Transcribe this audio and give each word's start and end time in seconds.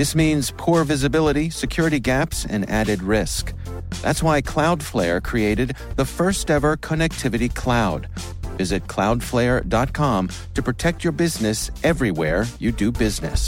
This 0.00 0.14
means 0.14 0.50
poor 0.56 0.82
visibility, 0.84 1.50
security 1.50 2.00
gaps, 2.00 2.46
and 2.46 2.66
added 2.70 3.02
risk. 3.02 3.52
That's 4.00 4.22
why 4.22 4.40
Cloudflare 4.40 5.22
created 5.22 5.76
the 5.96 6.06
first 6.06 6.50
ever 6.50 6.78
connectivity 6.78 7.54
cloud. 7.54 8.08
Visit 8.56 8.86
cloudflare.com 8.86 10.30
to 10.54 10.62
protect 10.62 11.04
your 11.04 11.12
business 11.12 11.70
everywhere 11.84 12.46
you 12.58 12.72
do 12.72 12.90
business. 12.90 13.44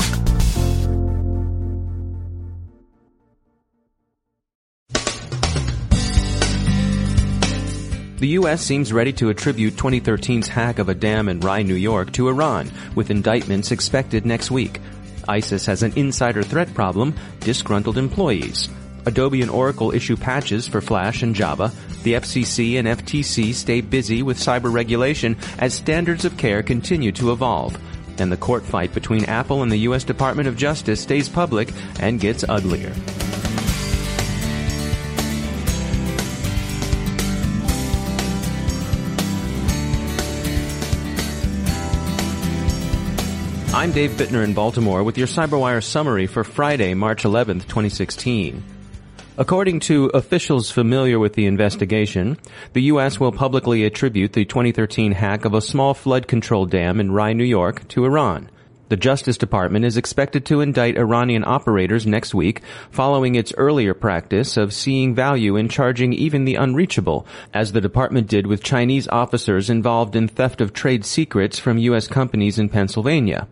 The 8.18 8.28
U.S. 8.28 8.60
seems 8.60 8.92
ready 8.92 9.14
to 9.14 9.30
attribute 9.30 9.76
2013's 9.76 10.48
hack 10.48 10.78
of 10.78 10.90
a 10.90 10.94
dam 10.94 11.30
in 11.30 11.40
Rye, 11.40 11.62
New 11.62 11.74
York 11.74 12.12
to 12.12 12.28
Iran, 12.28 12.70
with 12.94 13.10
indictments 13.10 13.72
expected 13.72 14.26
next 14.26 14.50
week. 14.50 14.80
ISIS 15.28 15.66
has 15.66 15.82
an 15.82 15.92
insider 15.96 16.42
threat 16.42 16.72
problem, 16.74 17.14
disgruntled 17.40 17.98
employees. 17.98 18.68
Adobe 19.06 19.42
and 19.42 19.50
Oracle 19.50 19.92
issue 19.92 20.16
patches 20.16 20.66
for 20.66 20.80
Flash 20.80 21.22
and 21.22 21.34
Java. 21.34 21.72
The 22.02 22.14
FCC 22.14 22.78
and 22.78 22.86
FTC 22.86 23.54
stay 23.54 23.80
busy 23.80 24.22
with 24.22 24.38
cyber 24.38 24.72
regulation 24.72 25.36
as 25.58 25.74
standards 25.74 26.24
of 26.24 26.36
care 26.36 26.62
continue 26.62 27.12
to 27.12 27.32
evolve. 27.32 27.76
And 28.18 28.30
the 28.30 28.36
court 28.36 28.64
fight 28.64 28.94
between 28.94 29.24
Apple 29.24 29.62
and 29.62 29.72
the 29.72 29.78
U.S. 29.88 30.04
Department 30.04 30.48
of 30.48 30.56
Justice 30.56 31.00
stays 31.00 31.28
public 31.28 31.72
and 31.98 32.20
gets 32.20 32.44
uglier. 32.48 32.92
I'm 43.82 43.90
Dave 43.90 44.12
Bittner 44.12 44.44
in 44.44 44.54
Baltimore 44.54 45.02
with 45.02 45.18
your 45.18 45.26
CyberWire 45.26 45.82
summary 45.82 46.28
for 46.28 46.44
Friday, 46.44 46.94
March 46.94 47.24
11th, 47.24 47.62
2016. 47.62 48.62
According 49.36 49.80
to 49.80 50.04
officials 50.14 50.70
familiar 50.70 51.18
with 51.18 51.32
the 51.32 51.46
investigation, 51.46 52.38
the 52.74 52.82
U.S. 52.82 53.18
will 53.18 53.32
publicly 53.32 53.84
attribute 53.84 54.34
the 54.34 54.44
2013 54.44 55.10
hack 55.10 55.44
of 55.44 55.54
a 55.54 55.60
small 55.60 55.94
flood 55.94 56.28
control 56.28 56.64
dam 56.64 57.00
in 57.00 57.10
Rye, 57.10 57.32
New 57.32 57.42
York 57.42 57.88
to 57.88 58.04
Iran. 58.04 58.48
The 58.88 58.96
Justice 58.96 59.36
Department 59.36 59.84
is 59.84 59.96
expected 59.96 60.46
to 60.46 60.60
indict 60.60 60.96
Iranian 60.96 61.42
operators 61.44 62.06
next 62.06 62.36
week 62.36 62.62
following 62.92 63.34
its 63.34 63.52
earlier 63.56 63.94
practice 63.94 64.56
of 64.56 64.72
seeing 64.72 65.12
value 65.12 65.56
in 65.56 65.68
charging 65.68 66.12
even 66.12 66.44
the 66.44 66.54
unreachable, 66.54 67.26
as 67.52 67.72
the 67.72 67.80
department 67.80 68.28
did 68.28 68.46
with 68.46 68.62
Chinese 68.62 69.08
officers 69.08 69.68
involved 69.68 70.14
in 70.14 70.28
theft 70.28 70.60
of 70.60 70.72
trade 70.72 71.04
secrets 71.04 71.58
from 71.58 71.78
U.S. 71.78 72.06
companies 72.06 72.60
in 72.60 72.68
Pennsylvania. 72.68 73.48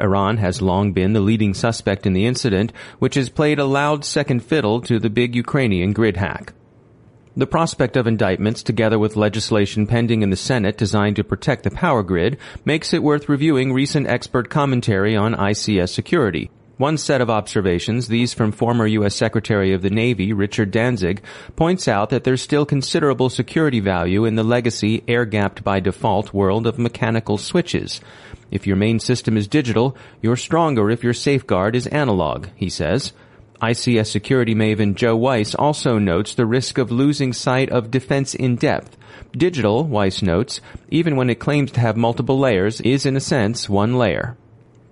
Iran 0.00 0.38
has 0.38 0.60
long 0.60 0.92
been 0.92 1.12
the 1.12 1.20
leading 1.20 1.54
suspect 1.54 2.06
in 2.06 2.12
the 2.12 2.26
incident, 2.26 2.72
which 2.98 3.14
has 3.14 3.28
played 3.28 3.58
a 3.58 3.64
loud 3.64 4.04
second 4.04 4.40
fiddle 4.40 4.80
to 4.82 4.98
the 4.98 5.10
big 5.10 5.34
Ukrainian 5.34 5.92
grid 5.92 6.16
hack. 6.16 6.52
The 7.36 7.46
prospect 7.46 7.96
of 7.96 8.06
indictments, 8.06 8.62
together 8.62 8.98
with 8.98 9.16
legislation 9.16 9.86
pending 9.88 10.22
in 10.22 10.30
the 10.30 10.36
Senate 10.36 10.76
designed 10.76 11.16
to 11.16 11.24
protect 11.24 11.64
the 11.64 11.70
power 11.70 12.04
grid, 12.04 12.38
makes 12.64 12.94
it 12.94 13.02
worth 13.02 13.28
reviewing 13.28 13.72
recent 13.72 14.06
expert 14.06 14.50
commentary 14.50 15.16
on 15.16 15.34
ICS 15.34 15.88
security. 15.88 16.50
One 16.76 16.98
set 16.98 17.20
of 17.20 17.30
observations, 17.30 18.08
these 18.08 18.34
from 18.34 18.50
former 18.50 18.84
U.S. 18.84 19.14
Secretary 19.14 19.72
of 19.72 19.82
the 19.82 19.90
Navy 19.90 20.32
Richard 20.32 20.72
Danzig, 20.72 21.22
points 21.54 21.86
out 21.86 22.10
that 22.10 22.24
there's 22.24 22.42
still 22.42 22.66
considerable 22.66 23.30
security 23.30 23.78
value 23.78 24.24
in 24.24 24.34
the 24.34 24.42
legacy 24.42 25.04
air-gapped 25.06 25.62
by 25.62 25.78
default 25.78 26.34
world 26.34 26.66
of 26.66 26.76
mechanical 26.76 27.38
switches. 27.38 28.00
If 28.50 28.66
your 28.66 28.74
main 28.74 28.98
system 28.98 29.36
is 29.36 29.46
digital, 29.46 29.96
you're 30.20 30.36
stronger 30.36 30.90
if 30.90 31.04
your 31.04 31.14
safeguard 31.14 31.76
is 31.76 31.86
analog, 31.86 32.48
he 32.56 32.68
says. 32.68 33.12
ICS 33.62 34.10
security 34.10 34.56
maven 34.56 34.96
Joe 34.96 35.14
Weiss 35.14 35.54
also 35.54 35.98
notes 35.98 36.34
the 36.34 36.44
risk 36.44 36.76
of 36.76 36.90
losing 36.90 37.32
sight 37.32 37.70
of 37.70 37.92
defense 37.92 38.34
in 38.34 38.56
depth. 38.56 38.96
Digital, 39.30 39.84
Weiss 39.84 40.22
notes, 40.22 40.60
even 40.88 41.14
when 41.14 41.30
it 41.30 41.38
claims 41.38 41.70
to 41.72 41.80
have 41.80 41.96
multiple 41.96 42.38
layers, 42.38 42.80
is 42.80 43.06
in 43.06 43.16
a 43.16 43.20
sense 43.20 43.68
one 43.68 43.96
layer. 43.96 44.36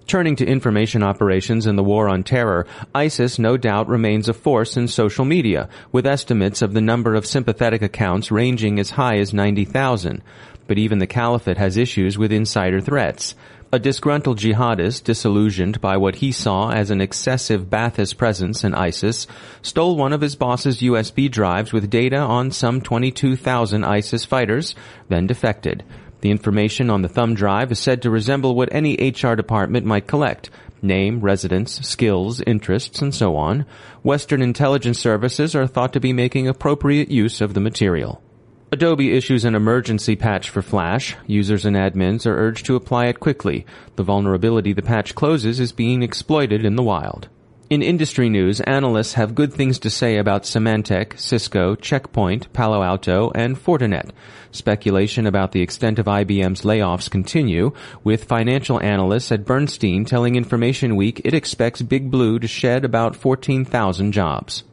Turning 0.07 0.37
to 0.37 0.47
information 0.47 1.03
operations 1.03 1.67
in 1.67 1.77
the 1.77 1.83
war 1.83 2.09
on 2.09 2.23
terror, 2.23 2.67
ISIS 2.95 3.39
no 3.39 3.57
doubt 3.57 3.89
remains 3.89 4.29
a 4.29 4.35
force 4.35 4.77
in 4.77 4.89
social 4.89 5.25
media, 5.25 5.69
with 5.91 6.07
estimates 6.07 6.63
of 6.63 6.75
the 6.75 6.81
number 6.81 7.15
of 7.15 7.27
sympathetic 7.27 7.83
accounts 7.83 8.31
ranging 8.31 8.79
as 8.79 8.91
high 8.91 9.17
as 9.19 9.33
90,000 9.33 10.23
but 10.67 10.79
even 10.79 10.99
the 10.99 11.07
caliphate 11.07 11.59
has 11.59 11.77
issues 11.77 12.17
with 12.17 12.33
insider 12.33 12.81
threats. 12.81 13.35
A 13.75 13.79
disgruntled 13.79 14.39
jihadist, 14.39 15.05
disillusioned 15.05 15.81
by 15.81 15.97
what 15.97 16.17
he 16.17 16.31
saw 16.31 16.71
as 16.71 16.91
an 16.91 17.01
excessive 17.01 17.71
Ba'athist 17.71 18.19
presence 18.19 18.65
in 18.65 18.75
ISIS, 18.75 19.27
stole 19.63 19.97
one 19.97 20.13
of 20.13 20.21
his 20.21 20.37
boss's 20.37 20.81
USB 20.81 21.31
drives 21.31 21.73
with 21.73 21.89
data 21.89 22.19
on 22.19 22.51
some 22.51 22.83
22,000 22.83 23.83
ISIS 23.83 24.27
fighters, 24.27 24.75
then 25.09 25.27
defected. 25.27 25.85
The 26.23 26.31
information 26.31 26.89
on 26.89 27.03
the 27.03 27.09
thumb 27.09 27.35
drive 27.35 27.73
is 27.73 27.81
said 27.81 28.03
to 28.03 28.11
resemble 28.11 28.55
what 28.55 28.73
any 28.73 28.95
HR 28.95 29.35
department 29.35 29.85
might 29.85 30.07
collect. 30.07 30.51
Name, 30.81 31.21
residence, 31.21 31.81
skills, 31.87 32.41
interests, 32.41 33.03
and 33.03 33.13
so 33.13 33.37
on. 33.37 33.67
Western 34.05 34.41
intelligence 34.41 35.01
services 35.01 35.57
are 35.57 35.67
thought 35.67 35.93
to 35.95 36.01
be 36.01 36.13
making 36.13 36.47
appropriate 36.47 37.11
use 37.11 37.41
of 37.41 37.55
the 37.55 37.61
material. 37.61 38.23
Adobe 38.71 39.13
issues 39.13 39.45
an 39.45 39.57
emergency 39.57 40.15
patch 40.15 40.49
for 40.49 40.63
Flash. 40.63 41.17
Users 41.27 41.65
and 41.67 41.77
admins 41.77 42.25
are 42.25 42.39
urged 42.39 42.67
to 42.67 42.77
apply 42.77 43.07
it 43.07 43.19
quickly. 43.19 43.67
The 43.97 44.05
vulnerability 44.05 44.73
the 44.73 44.81
patch 44.81 45.17
closes 45.17 45.59
is 45.59 45.73
being 45.73 46.05
exploited 46.05 46.65
in 46.65 46.77
the 46.77 46.85
wild. 46.85 47.29
In 47.73 47.81
industry 47.81 48.29
news, 48.29 48.61
analysts 48.61 49.15
have 49.15 49.35
good 49.35 49.51
things 49.51 49.79
to 49.79 49.89
say 49.89 50.19
about 50.19 50.43
Symantec, 50.43 51.19
Cisco, 51.19 51.75
Checkpoint, 51.75 52.53
Palo 52.53 52.83
Alto, 52.83 53.33
and 53.35 53.57
Fortinet. 53.57 54.11
Speculation 54.51 55.27
about 55.27 55.53
the 55.53 55.63
extent 55.63 55.99
of 55.99 56.05
IBM's 56.05 56.65
layoffs 56.65 57.11
continue, 57.11 57.73
with 58.05 58.25
financial 58.25 58.79
analysts 58.83 59.33
at 59.33 59.47
Bernstein 59.47 60.05
telling 60.05 60.37
Information 60.37 60.97
Week 60.97 61.23
it 61.25 61.33
expects 61.33 61.81
Big 61.81 62.11
Blue 62.11 62.39
to 62.39 62.47
shed 62.47 62.85
about 62.85 63.17
14,000 63.17 64.13
jobs. 64.13 64.65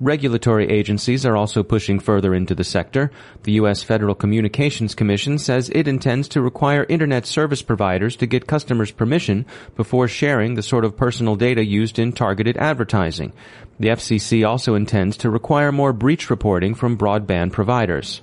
Regulatory 0.00 0.66
agencies 0.66 1.26
are 1.26 1.36
also 1.36 1.62
pushing 1.62 2.00
further 2.00 2.34
into 2.34 2.54
the 2.54 2.64
sector. 2.64 3.10
The 3.42 3.52
U.S. 3.52 3.82
Federal 3.82 4.14
Communications 4.14 4.94
Commission 4.94 5.38
says 5.38 5.68
it 5.74 5.86
intends 5.86 6.26
to 6.28 6.40
require 6.40 6.86
Internet 6.88 7.26
service 7.26 7.60
providers 7.60 8.16
to 8.16 8.26
get 8.26 8.46
customers' 8.46 8.92
permission 8.92 9.44
before 9.76 10.08
sharing 10.08 10.54
the 10.54 10.62
sort 10.62 10.86
of 10.86 10.96
personal 10.96 11.36
data 11.36 11.62
used 11.62 11.98
in 11.98 12.12
targeted 12.12 12.56
advertising. 12.56 13.34
The 13.78 13.88
FCC 13.88 14.48
also 14.48 14.74
intends 14.74 15.18
to 15.18 15.28
require 15.28 15.70
more 15.70 15.92
breach 15.92 16.30
reporting 16.30 16.74
from 16.74 16.96
broadband 16.96 17.52
providers. 17.52 18.22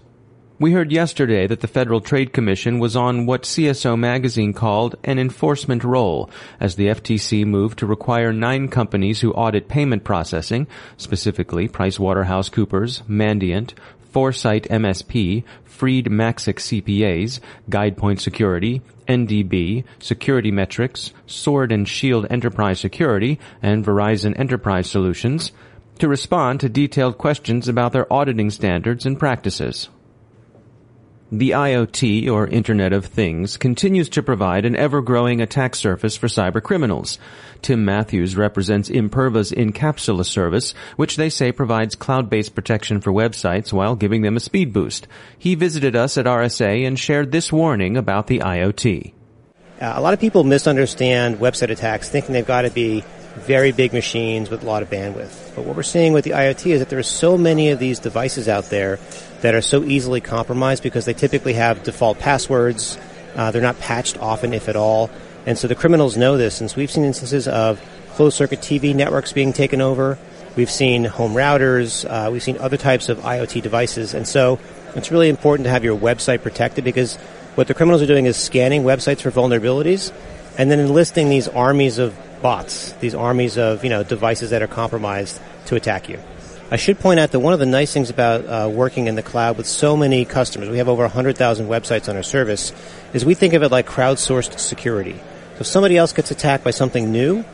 We 0.59 0.72
heard 0.72 0.91
yesterday 0.91 1.45
that 1.45 1.59
the 1.59 1.68
Federal 1.68 2.01
Trade 2.01 2.34
Commission 2.34 2.79
was 2.79 2.95
on 2.95 3.28
what 3.28 3.44
CSO 3.44 3.95
magazine 3.95 4.53
called 4.53 4.95
an 5.03 5.19
enforcement 5.19 5.84
role 5.84 6.31
as 6.59 6.75
the 6.75 6.88
FTC 6.88 7.45
moved 7.45 7.78
to 7.78 7.85
require 7.85 8.34
nine 8.34 8.68
companies 8.68 9.22
who 9.22 9.34
audit 9.34 9.68
payment 9.68 10.03
processing, 10.03 10.66
specifically 10.97 11.69
PricewaterhouseCoopers, 11.69 13.04
Mandiant, 13.04 13.74
Foresite 14.12 14.63
MSP, 14.63 15.44
Freed 15.63 16.09
Maxick 16.09 16.57
CPAs, 16.57 17.39
GuidePoint 17.69 18.19
Security, 18.19 18.81
NDB, 19.07 19.83
Security 20.00 20.50
Metrics, 20.50 21.13
Sword 21.27 21.71
and 21.71 21.88
Shield 21.88 22.25
Enterprise 22.31 22.80
Security, 22.80 23.39
and 23.62 23.86
Verizon 23.86 24.33
Enterprise 24.39 24.89
Solutions 24.89 25.51
to 26.00 26.07
respond 26.07 26.60
to 26.62 26.68
detailed 26.68 27.19
questions 27.19 27.68
about 27.68 27.92
their 27.92 28.12
auditing 28.12 28.50
standards 28.50 29.06
and 29.06 29.19
practices. 29.19 29.89
The 31.29 31.50
IoT, 31.50 32.29
or 32.29 32.47
Internet 32.47 32.94
of 32.94 33.06
Things, 33.06 33.57
continues 33.57 34.07
to 34.09 34.24
provide 34.24 34.63
an 34.63 34.77
ever-growing 34.77 35.41
attack 35.41 35.75
surface 35.75 36.15
for 36.15 36.27
cybercriminals. 36.27 37.18
Tim 37.62 37.83
Matthews 37.83 38.38
represents 38.38 38.88
Imperva's 38.88 39.51
Incapsula 39.51 40.24
service, 40.24 40.74
which 40.95 41.18
they 41.18 41.29
say 41.29 41.51
provides 41.51 41.95
cloud-based 41.95 42.56
protection 42.56 43.01
for 43.01 43.12
websites 43.12 43.74
while 43.74 43.97
giving 43.97 44.21
them 44.21 44.38
a 44.38 44.39
speed 44.39 44.71
boost. 44.71 45.06
He 45.38 45.56
visited 45.56 45.97
us 45.97 46.18
at 46.18 46.27
RSA 46.27 46.88
and 46.88 46.97
shared 46.97 47.33
this 47.33 47.51
warning 47.51 47.97
about 47.97 48.27
the 48.27 48.39
IoT. 48.39 49.12
Uh, 49.81 49.94
a 49.95 50.01
lot 50.01 50.13
of 50.13 50.21
people 50.21 50.45
misunderstand 50.45 51.39
website 51.39 51.71
attacks, 51.71 52.07
thinking 52.07 52.31
they've 52.31 52.47
got 52.47 52.62
to 52.62 52.71
be 52.71 53.03
very 53.38 53.71
big 53.71 53.94
machines 53.94 54.50
with 54.50 54.63
a 54.63 54.65
lot 54.65 54.81
of 54.81 54.89
bandwidth. 54.89 55.56
But 55.56 55.65
what 55.65 55.75
we're 55.75 55.83
seeing 55.83 56.13
with 56.13 56.24
the 56.24 56.31
IoT 56.31 56.71
is 56.71 56.79
that 56.79 56.89
there 56.89 57.00
are 57.00 57.03
so 57.03 57.38
many 57.38 57.69
of 57.69 57.79
these 57.79 58.00
devices 58.00 58.47
out 58.47 58.69
there 58.69 58.97
that 59.42 59.56
are 59.56 59.62
so 59.62 59.84
easily 59.84 60.22
compromised 60.22 60.84
because 60.84 61.06
they 61.06 61.13
typically 61.13 61.54
have 61.54 61.84
default 61.84 62.19
passwords. 62.19 62.98
Uh, 63.36 63.51
they're 63.51 63.62
not 63.62 63.80
patched 63.80 64.18
often, 64.18 64.54
if 64.54 64.68
at 64.68 64.75
all. 64.75 65.10
And 65.45 65.57
so 65.57 65.68
the 65.68 65.75
criminals 65.75 66.18
know 66.18 66.38
this. 66.38 66.60
And 66.60 66.69
so 66.69 66.78
we've 66.78 66.92
seen 66.92 67.04
instances 67.06 67.48
of 67.48 67.81
closed 68.12 68.36
circuit 68.36 68.60
TV 68.60 68.95
networks 68.95 69.31
being 69.31 69.54
taken 69.54 69.80
over. 69.80 70.18
We've 70.56 70.72
seen 70.72 71.06
home 71.06 71.34
routers. 71.34 72.04
Uh, 72.04 72.31
we've 72.31 72.42
seen 72.42 72.57
other 72.57 72.78
types 72.78 73.10
of 73.10 73.19
IoT 73.19 73.62
devices. 73.62 74.13
And 74.13 74.28
so 74.28 74.60
it's 74.95 75.12
really 75.12 75.30
important 75.30 75.66
to 75.66 75.69
have 75.69 75.84
your 75.84 75.98
website 75.98 76.42
protected 76.42 76.84
because 76.84 77.16
what 77.56 77.68
the 77.68 77.74
criminals 77.74 78.01
are 78.01 78.07
doing 78.07 78.25
is 78.25 78.38
scanning 78.38 78.84
websites 78.84 79.22
for 79.22 79.31
vulnerabilities 79.31 80.12
and 80.57 80.72
then 80.72 80.80
enlisting 80.80 81.30
these 81.30 81.48
armies 81.48 82.00
of 82.00 82.16
bots, 82.42 82.92
these 82.94 83.16
armies 83.16 83.57
of 83.57 83.84
you 83.84 83.89
know 83.89 84.04
devices 84.04 84.50
that 84.50 84.62
are 84.62 84.68
compromised 84.68 85.39
to 85.68 85.75
attack 85.75 86.10
you. 86.10 86.19
I 86.69 86.75
should 86.75 87.00
point 87.00 87.19
out 87.19 87.31
that 87.31 87.40
one 87.40 87.54
of 87.54 87.60
the 87.60 87.66
nice 87.66 87.94
things 87.94 88.10
about 88.10 88.42
uh, 88.46 88.69
working 88.69 89.08
in 89.08 89.16
the 89.16 89.24
cloud 89.24 89.56
with 89.56 89.66
so 89.66 89.96
many 89.96 90.25
customers, 90.25 90.68
we 90.68 90.80
have 90.80 90.90
over 90.90 91.04
100,000 91.04 91.68
websites 91.68 92.10
on 92.10 92.18
our 92.18 92.24
service, 92.24 92.74
is 93.14 93.24
we 93.24 93.36
think 93.36 93.54
of 93.54 93.64
it 93.64 93.72
like 93.72 93.88
crowdsourced 93.88 94.60
security. 94.60 95.14
So 95.14 95.62
if 95.62 95.68
somebody 95.68 95.96
else 95.96 96.12
gets 96.12 96.30
attacked 96.30 96.66
by 96.66 96.72
something 96.72 97.10
new, 97.10 97.46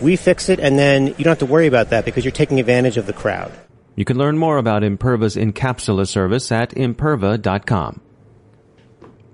we 0.00 0.14
fix 0.14 0.48
it, 0.48 0.60
and 0.60 0.78
then 0.78 1.08
you 1.08 1.24
don't 1.24 1.32
have 1.32 1.38
to 1.40 1.46
worry 1.46 1.66
about 1.66 1.90
that 1.90 2.04
because 2.04 2.24
you're 2.24 2.30
taking 2.30 2.60
advantage 2.60 2.96
of 2.96 3.06
the 3.06 3.12
crowd. 3.12 3.52
You 3.96 4.04
can 4.04 4.16
learn 4.16 4.38
more 4.38 4.58
about 4.58 4.82
Imperva's 4.82 5.34
Incapsula 5.34 6.06
service 6.06 6.52
at 6.52 6.70
imperva.com. 6.70 8.00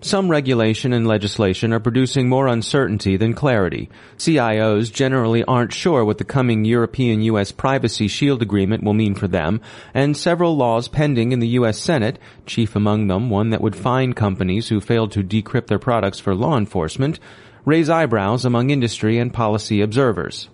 Some 0.00 0.30
regulation 0.30 0.92
and 0.92 1.08
legislation 1.08 1.72
are 1.72 1.80
producing 1.80 2.28
more 2.28 2.46
uncertainty 2.46 3.16
than 3.16 3.34
clarity. 3.34 3.90
CIOs 4.16 4.92
generally 4.92 5.42
aren't 5.42 5.72
sure 5.72 6.04
what 6.04 6.18
the 6.18 6.24
coming 6.24 6.64
European 6.64 7.20
U.S. 7.22 7.50
Privacy 7.50 8.06
Shield 8.06 8.40
Agreement 8.40 8.84
will 8.84 8.94
mean 8.94 9.16
for 9.16 9.26
them, 9.26 9.60
and 9.92 10.16
several 10.16 10.56
laws 10.56 10.86
pending 10.86 11.32
in 11.32 11.40
the 11.40 11.48
U.S. 11.48 11.80
Senate, 11.80 12.20
chief 12.46 12.76
among 12.76 13.08
them 13.08 13.28
one 13.28 13.50
that 13.50 13.60
would 13.60 13.74
fine 13.74 14.12
companies 14.12 14.68
who 14.68 14.80
failed 14.80 15.10
to 15.12 15.24
decrypt 15.24 15.66
their 15.66 15.80
products 15.80 16.20
for 16.20 16.32
law 16.32 16.56
enforcement, 16.56 17.18
raise 17.64 17.90
eyebrows 17.90 18.44
among 18.44 18.70
industry 18.70 19.18
and 19.18 19.34
policy 19.34 19.80
observers. 19.80 20.48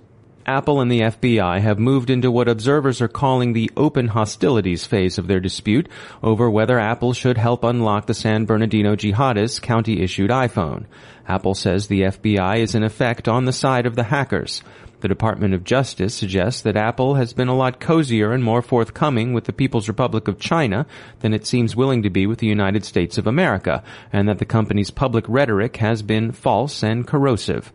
Apple 0.46 0.82
and 0.82 0.92
the 0.92 1.00
FBI 1.00 1.60
have 1.62 1.78
moved 1.78 2.10
into 2.10 2.30
what 2.30 2.48
observers 2.48 3.00
are 3.00 3.08
calling 3.08 3.54
the 3.54 3.70
open 3.78 4.08
hostilities 4.08 4.84
phase 4.84 5.16
of 5.16 5.26
their 5.26 5.40
dispute 5.40 5.88
over 6.22 6.50
whether 6.50 6.78
Apple 6.78 7.14
should 7.14 7.38
help 7.38 7.64
unlock 7.64 8.06
the 8.06 8.12
San 8.12 8.44
Bernardino 8.44 8.94
jihadists' 8.94 9.62
county-issued 9.62 10.30
iPhone. 10.30 10.84
Apple 11.26 11.54
says 11.54 11.86
the 11.86 12.02
FBI 12.02 12.58
is 12.58 12.74
in 12.74 12.82
effect 12.82 13.26
on 13.26 13.46
the 13.46 13.54
side 13.54 13.86
of 13.86 13.96
the 13.96 14.04
hackers. 14.04 14.62
The 15.00 15.08
Department 15.08 15.54
of 15.54 15.64
Justice 15.64 16.14
suggests 16.14 16.60
that 16.60 16.76
Apple 16.76 17.14
has 17.14 17.32
been 17.32 17.48
a 17.48 17.56
lot 17.56 17.80
cozier 17.80 18.32
and 18.32 18.44
more 18.44 18.60
forthcoming 18.60 19.32
with 19.32 19.44
the 19.44 19.52
People's 19.52 19.88
Republic 19.88 20.28
of 20.28 20.38
China 20.38 20.86
than 21.20 21.32
it 21.32 21.46
seems 21.46 21.74
willing 21.74 22.02
to 22.02 22.10
be 22.10 22.26
with 22.26 22.40
the 22.40 22.46
United 22.46 22.84
States 22.84 23.16
of 23.16 23.26
America, 23.26 23.82
and 24.12 24.28
that 24.28 24.40
the 24.40 24.44
company's 24.44 24.90
public 24.90 25.24
rhetoric 25.26 25.78
has 25.78 26.02
been 26.02 26.32
false 26.32 26.82
and 26.82 27.06
corrosive. 27.06 27.72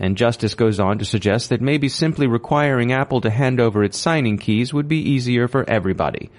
And 0.00 0.16
Justice 0.16 0.54
goes 0.54 0.80
on 0.80 0.98
to 0.98 1.04
suggest 1.04 1.50
that 1.50 1.60
maybe 1.60 1.88
simply 1.88 2.26
requiring 2.26 2.90
Apple 2.90 3.20
to 3.20 3.30
hand 3.30 3.60
over 3.60 3.84
its 3.84 3.98
signing 3.98 4.38
keys 4.38 4.72
would 4.72 4.88
be 4.88 4.96
easier 4.96 5.46
for 5.46 5.68
everybody. 5.68 6.30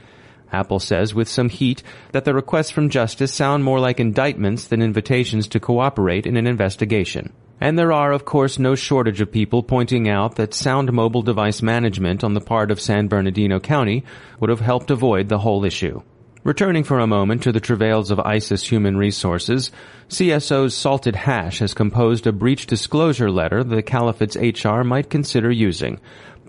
Apple 0.51 0.79
says 0.79 1.13
with 1.13 1.29
some 1.29 1.47
heat 1.47 1.83
that 2.11 2.25
the 2.25 2.33
requests 2.33 2.71
from 2.71 2.89
Justice 2.89 3.33
sound 3.33 3.63
more 3.63 3.79
like 3.79 3.99
indictments 3.99 4.65
than 4.65 4.81
invitations 4.81 5.47
to 5.49 5.59
cooperate 5.59 6.25
in 6.25 6.37
an 6.37 6.47
investigation. 6.47 7.31
And 7.61 7.77
there 7.77 7.93
are, 7.93 8.11
of 8.11 8.25
course, 8.25 8.57
no 8.57 8.73
shortage 8.73 9.21
of 9.21 9.31
people 9.31 9.61
pointing 9.61 10.09
out 10.09 10.35
that 10.35 10.55
sound 10.55 10.91
mobile 10.91 11.21
device 11.21 11.61
management 11.61 12.23
on 12.23 12.33
the 12.33 12.41
part 12.41 12.71
of 12.71 12.81
San 12.81 13.07
Bernardino 13.07 13.59
County 13.59 14.03
would 14.39 14.49
have 14.49 14.59
helped 14.59 14.89
avoid 14.89 15.29
the 15.29 15.37
whole 15.37 15.63
issue. 15.63 16.01
Returning 16.43 16.83
for 16.83 16.97
a 16.97 17.05
moment 17.05 17.43
to 17.43 17.51
the 17.51 17.59
travails 17.59 18.09
of 18.09 18.19
ISIS 18.19 18.67
Human 18.67 18.97
Resources, 18.97 19.69
CSO's 20.09 20.73
Salted 20.73 21.15
Hash 21.15 21.59
has 21.59 21.75
composed 21.75 22.25
a 22.25 22.31
breach 22.31 22.65
disclosure 22.65 23.29
letter 23.29 23.63
the 23.63 23.83
Caliphate's 23.83 24.35
HR 24.35 24.81
might 24.81 25.11
consider 25.11 25.51
using. 25.51 25.99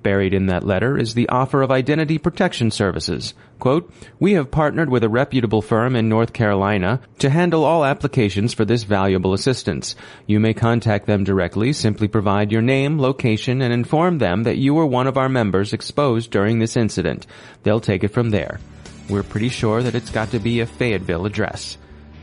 Buried 0.03 0.33
in 0.33 0.47
that 0.47 0.65
letter 0.65 0.97
is 0.97 1.13
the 1.13 1.29
offer 1.29 1.61
of 1.61 1.71
identity 1.71 2.17
protection 2.17 2.71
services. 2.71 3.35
Quote, 3.59 3.93
We 4.19 4.33
have 4.33 4.51
partnered 4.51 4.89
with 4.89 5.05
a 5.05 5.11
reputable 5.11 5.61
firm 5.61 5.95
in 5.95 6.09
North 6.09 6.33
Carolina 6.33 7.03
to 7.19 7.29
handle 7.29 7.67
all 7.67 7.85
applications 7.85 8.55
for 8.55 8.65
this 8.65 8.85
valuable 8.85 9.35
assistance. 9.35 9.95
You 10.27 10.41
may 10.41 10.55
contact 10.55 11.05
them 11.05 11.23
directly, 11.23 11.75
simply 11.75 12.09
provide 12.09 12.51
your 12.51 12.63
name, 12.63 12.99
location, 12.99 13.61
and 13.61 13.75
inform 13.75 14.19
them 14.19 14.45
that 14.45 14.57
you 14.57 14.73
were 14.73 14.87
one 14.87 15.07
of 15.07 15.19
our 15.19 15.29
members 15.29 15.75
exposed 15.75 16.31
during 16.31 16.61
this 16.61 16.79
incident. 16.79 17.27
They'll 17.63 17.79
take 17.79 18.03
it 18.03 18.09
from 18.09 18.31
there. 18.31 18.59
We're 19.09 19.23
pretty 19.23 19.49
sure 19.49 19.83
that 19.83 19.95
it's 19.95 20.11
got 20.11 20.31
to 20.31 20.39
be 20.39 20.61
a 20.61 20.67
Fayetteville 20.67 21.27
address. 21.27 21.77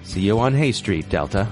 See 0.03 0.21
you 0.21 0.39
on 0.39 0.53
Hay 0.53 0.71
Street, 0.71 1.09
Delta. 1.09 1.47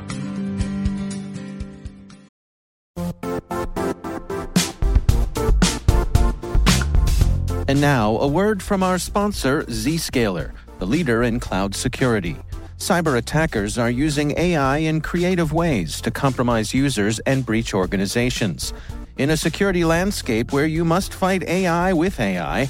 And 7.69 7.81
now, 7.81 8.17
a 8.17 8.27
word 8.27 8.63
from 8.63 8.81
our 8.81 8.97
sponsor, 8.97 9.63
Zscaler, 9.63 10.53
the 10.79 10.87
leader 10.87 11.23
in 11.23 11.39
cloud 11.41 11.75
security. 11.75 12.37
Cyber 12.77 13.17
attackers 13.17 13.77
are 13.77 13.89
using 13.89 14.37
AI 14.37 14.77
in 14.77 15.01
creative 15.01 15.51
ways 15.51 15.99
to 16.01 16.09
compromise 16.09 16.73
users 16.73 17.19
and 17.19 17.45
breach 17.45 17.73
organizations. 17.73 18.73
In 19.17 19.31
a 19.31 19.37
security 19.37 19.83
landscape 19.83 20.53
where 20.53 20.65
you 20.65 20.85
must 20.85 21.13
fight 21.13 21.43
AI 21.43 21.91
with 21.91 22.19
AI, 22.19 22.69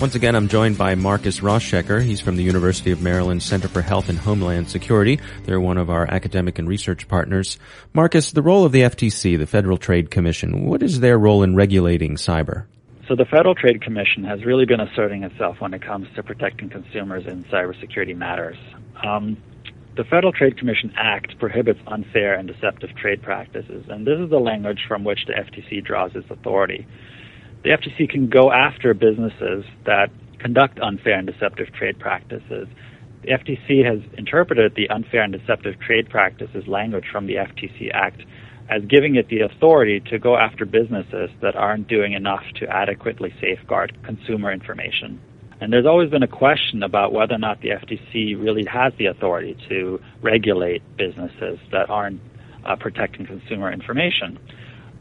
Once 0.00 0.14
again, 0.14 0.34
I'm 0.34 0.48
joined 0.48 0.78
by 0.78 0.94
Markus 0.94 1.40
Rauschecker. 1.40 2.02
He's 2.02 2.22
from 2.22 2.36
the 2.36 2.42
University 2.42 2.90
of 2.90 3.02
Maryland 3.02 3.42
Center 3.42 3.68
for 3.68 3.82
Health 3.82 4.08
and 4.08 4.18
Homeland 4.18 4.70
Security. 4.70 5.20
They're 5.44 5.60
one 5.60 5.76
of 5.76 5.90
our 5.90 6.10
academic 6.10 6.58
and 6.58 6.66
research 6.66 7.06
partners. 7.06 7.58
Markus, 7.92 8.32
the 8.32 8.40
role 8.40 8.64
of 8.64 8.72
the 8.72 8.80
FTC, 8.80 9.36
the 9.36 9.46
Federal 9.46 9.76
Trade 9.76 10.10
Commission, 10.10 10.64
what 10.64 10.82
is 10.82 11.00
their 11.00 11.18
role 11.18 11.42
in 11.42 11.54
regulating 11.54 12.14
cyber? 12.14 12.64
So 13.08 13.14
the 13.14 13.26
Federal 13.26 13.54
Trade 13.54 13.82
Commission 13.82 14.24
has 14.24 14.42
really 14.42 14.64
been 14.64 14.80
asserting 14.80 15.22
itself 15.22 15.60
when 15.60 15.74
it 15.74 15.82
comes 15.82 16.08
to 16.14 16.22
protecting 16.22 16.70
consumers 16.70 17.26
in 17.26 17.44
cybersecurity 17.44 18.16
matters. 18.16 18.56
Um, 19.04 19.36
the 19.98 20.04
Federal 20.04 20.32
Trade 20.32 20.56
Commission 20.56 20.94
Act 20.96 21.38
prohibits 21.38 21.80
unfair 21.86 22.32
and 22.36 22.48
deceptive 22.48 22.96
trade 22.96 23.20
practices, 23.20 23.84
and 23.90 24.06
this 24.06 24.18
is 24.18 24.30
the 24.30 24.40
language 24.40 24.80
from 24.88 25.04
which 25.04 25.26
the 25.26 25.34
FTC 25.34 25.84
draws 25.84 26.12
its 26.14 26.30
authority 26.30 26.86
the 27.62 27.70
FTC 27.70 28.08
can 28.08 28.28
go 28.28 28.50
after 28.50 28.94
businesses 28.94 29.64
that 29.84 30.10
conduct 30.38 30.78
unfair 30.80 31.18
and 31.18 31.26
deceptive 31.26 31.72
trade 31.72 31.98
practices. 31.98 32.66
The 33.22 33.32
FTC 33.32 33.84
has 33.84 34.00
interpreted 34.16 34.74
the 34.74 34.88
unfair 34.88 35.22
and 35.22 35.32
deceptive 35.32 35.78
trade 35.78 36.08
practices 36.08 36.66
language 36.66 37.04
from 37.12 37.26
the 37.26 37.34
FTC 37.34 37.90
Act 37.92 38.22
as 38.70 38.82
giving 38.84 39.16
it 39.16 39.28
the 39.28 39.40
authority 39.40 40.00
to 40.00 40.18
go 40.18 40.36
after 40.36 40.64
businesses 40.64 41.28
that 41.42 41.56
aren't 41.56 41.88
doing 41.88 42.12
enough 42.12 42.44
to 42.60 42.66
adequately 42.68 43.34
safeguard 43.40 43.92
consumer 44.04 44.52
information. 44.52 45.20
And 45.60 45.72
there's 45.72 45.84
always 45.84 46.08
been 46.08 46.22
a 46.22 46.28
question 46.28 46.82
about 46.82 47.12
whether 47.12 47.34
or 47.34 47.38
not 47.38 47.60
the 47.60 47.70
FTC 47.70 48.40
really 48.42 48.64
has 48.64 48.94
the 48.96 49.06
authority 49.06 49.56
to 49.68 50.00
regulate 50.22 50.82
businesses 50.96 51.58
that 51.72 51.90
aren't 51.90 52.20
uh, 52.64 52.76
protecting 52.76 53.26
consumer 53.26 53.70
information. 53.70 54.38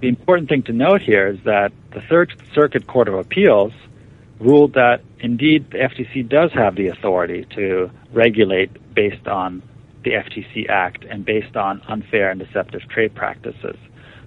The 0.01 0.07
important 0.07 0.47
thing 0.47 0.63
to 0.63 0.73
note 0.73 1.01
here 1.01 1.27
is 1.27 1.39
that 1.43 1.73
the 1.93 2.01
Third 2.01 2.31
Circuit 2.53 2.87
Court 2.87 3.09
of 3.09 3.15
Appeals 3.15 3.73
ruled 4.39 4.73
that 4.73 5.01
indeed 5.19 5.71
the 5.71 5.77
FTC 5.79 6.27
does 6.29 6.51
have 6.53 6.75
the 6.75 6.87
authority 6.87 7.45
to 7.55 7.91
regulate 8.13 8.71
based 8.95 9.27
on 9.27 9.61
the 10.03 10.11
FTC 10.11 10.69
Act 10.69 11.03
and 11.03 11.25
based 11.25 11.57
on 11.57 11.81
unfair 11.89 12.31
and 12.31 12.39
deceptive 12.39 12.81
trade 12.89 13.13
practices. 13.13 13.75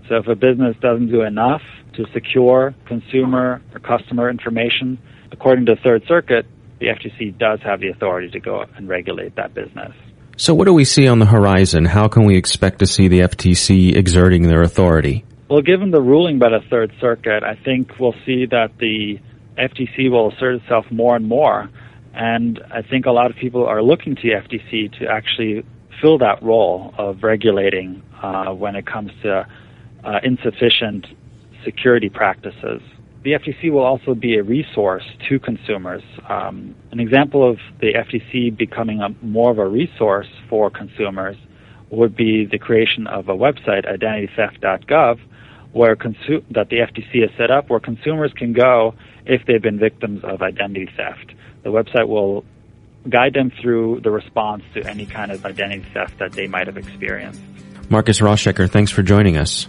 So 0.09 0.17
if 0.17 0.27
a 0.27 0.35
business 0.35 0.77
doesn't 0.83 1.11
do 1.11 1.23
enough 1.23 1.63
to 1.95 2.05
secure 2.13 2.75
consumer 2.87 3.63
or 3.73 3.81
customer 3.81 4.29
information, 4.29 4.99
according 5.31 5.65
to 5.67 5.75
the 5.75 5.81
Third 5.81 6.03
Circuit, 6.07 6.45
the 6.81 6.89
FTC 6.89 7.39
does 7.39 7.61
have 7.63 7.81
the 7.81 7.89
authority 7.89 8.29
to 8.31 8.41
go 8.41 8.65
and 8.77 8.89
regulate 8.89 9.37
that 9.37 9.55
business. 9.55 9.93
So 10.37 10.55
what 10.55 10.67
do 10.67 10.75
we 10.75 10.85
see 10.85 11.09
on 11.09 11.19
the 11.19 11.27
horizon? 11.27 11.87
How 11.87 12.09
can 12.09 12.25
we 12.25 12.37
expect 12.37 12.81
to 12.81 12.87
see 12.87 13.09
the 13.09 13.21
FTC 13.21 13.97
exerting 13.97 14.49
their 14.49 14.63
authority? 14.63 15.25
Well, 15.53 15.61
given 15.61 15.91
the 15.91 16.01
ruling 16.01 16.39
by 16.39 16.49
the 16.49 16.61
Third 16.71 16.95
Circuit, 16.99 17.43
I 17.45 17.57
think 17.63 18.01
we'll 18.01 18.15
see 18.25 18.47
that 18.47 18.71
the 18.79 19.19
FTC 19.59 20.11
will 20.11 20.33
assert 20.33 20.55
itself 20.55 20.87
more 20.91 21.15
and 21.15 21.29
more. 21.29 21.69
And 22.15 22.59
I 22.71 22.81
think 22.81 23.05
a 23.05 23.11
lot 23.11 23.31
of 23.31 23.37
people 23.37 23.67
are 23.67 23.83
looking 23.83 24.17
to 24.17 24.23
the 24.23 24.31
FTC 24.31 24.99
to 25.01 25.09
actually 25.09 25.63
fill 26.01 26.17
that 26.17 26.43
role 26.43 26.95
of 26.97 27.23
regulating 27.23 28.03
uh, 28.23 28.55
when 28.55 28.77
it 28.77 28.87
comes 28.87 29.11
to 29.25 29.47
uh, 30.03 30.21
insufficient 30.23 31.07
security 31.67 32.09
practices. 32.09 32.81
The 33.23 33.33
FTC 33.33 33.71
will 33.71 33.85
also 33.85 34.15
be 34.15 34.39
a 34.39 34.43
resource 34.43 35.05
to 35.29 35.39
consumers. 35.39 36.03
Um, 36.31 36.75
an 36.93 36.99
example 36.99 37.47
of 37.47 37.59
the 37.79 37.93
FTC 37.93 38.57
becoming 38.57 39.03
a, 39.03 39.11
more 39.23 39.51
of 39.51 39.59
a 39.59 39.69
resource 39.69 40.29
for 40.49 40.71
consumers 40.71 41.37
would 41.93 42.17
be 42.17 42.47
the 42.47 42.59
creation 42.59 43.07
of 43.07 43.29
a 43.29 43.35
website, 43.35 43.87
identitytheft.gov, 43.87 45.21
where 45.73 45.95
consu- 45.95 46.43
that 46.51 46.69
the 46.71 46.79
FTC 46.79 47.21
has 47.21 47.31
set 47.37 47.51
up, 47.51 47.71
where 47.71 47.81
consumers 47.81 48.33
can 48.33 48.53
go 48.53 48.95
if 49.27 49.45
they've 49.47 49.63
been 49.63 49.79
victims 49.79 50.25
of 50.25 50.43
identity 50.43 50.91
theft. 50.97 51.35
The 51.63 51.71
website 51.71 52.09
will 52.09 52.45
guide 53.09 53.35
them 53.35 53.53
through 53.61 54.01
the 54.01 54.11
response 54.11 54.65
to 54.75 54.85
any 54.89 55.07
kind 55.07 55.31
of 55.31 55.45
identity 55.45 55.85
theft 55.93 56.19
that 56.19 56.33
they 56.33 56.47
might 56.47 56.67
have 56.67 56.77
experienced. 56.77 57.41
Markus 57.89 58.21
Rauschecker, 58.21 58.71
thanks 58.71 58.91
for 58.91 59.03
joining 59.03 59.37
us. 59.37 59.69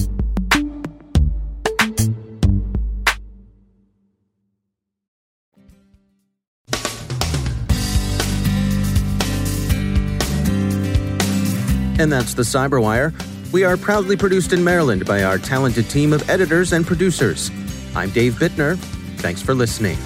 And 12.01 12.11
that's 12.11 12.33
the 12.33 12.41
Cyberwire. 12.41 13.13
We 13.53 13.63
are 13.63 13.77
proudly 13.77 14.17
produced 14.17 14.53
in 14.53 14.63
Maryland 14.63 15.05
by 15.05 15.21
our 15.21 15.37
talented 15.37 15.87
team 15.87 16.13
of 16.13 16.27
editors 16.31 16.73
and 16.73 16.83
producers. 16.83 17.51
I'm 17.95 18.09
Dave 18.09 18.39
Bittner. 18.39 18.75
Thanks 19.17 19.43
for 19.43 19.53
listening. 19.53 19.97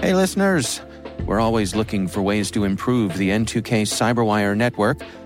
Hey, 0.00 0.14
listeners. 0.14 0.80
We're 1.26 1.40
always 1.40 1.74
looking 1.74 2.06
for 2.06 2.22
ways 2.22 2.52
to 2.52 2.62
improve 2.62 3.16
the 3.16 3.30
N2K 3.30 3.82
Cyberwire 3.82 4.56
network 4.56 5.02